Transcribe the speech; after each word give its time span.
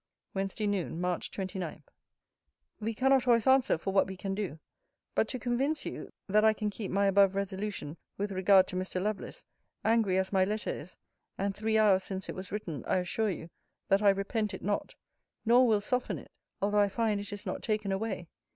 WEDNESDAY 0.33 0.65
NOON, 0.65 0.99
MARCH 0.99 1.29
29. 1.29 1.83
We 2.79 2.93
cannot 2.95 3.27
always 3.27 3.45
answer 3.45 3.77
for 3.77 3.93
what 3.93 4.07
we 4.07 4.17
can 4.17 4.33
do: 4.33 4.57
but 5.13 5.27
to 5.27 5.37
convince 5.37 5.85
you, 5.85 6.11
that 6.27 6.43
I 6.43 6.53
can 6.53 6.71
keep 6.71 6.89
my 6.89 7.05
above 7.05 7.35
resolution, 7.35 7.97
with 8.17 8.31
regard 8.31 8.67
to 8.69 8.75
Mr. 8.75 8.99
Lovelace, 8.99 9.45
angry 9.85 10.17
as 10.17 10.33
my 10.33 10.43
letter 10.43 10.71
is, 10.71 10.97
and 11.37 11.53
three 11.53 11.77
hours 11.77 12.01
since 12.03 12.27
it 12.29 12.33
was 12.33 12.51
written, 12.51 12.83
I 12.87 12.97
assure 12.97 13.29
you, 13.29 13.51
that 13.89 14.01
I 14.01 14.09
repent 14.09 14.55
it 14.55 14.63
not; 14.63 14.95
nor 15.45 15.67
will 15.67 15.81
soften 15.81 16.17
it, 16.17 16.31
although 16.63 16.79
I 16.79 16.89
find 16.89 17.19
it 17.19 17.31
is 17.31 17.45
not 17.45 17.61
taken 17.61 17.91
away. 17.91 18.27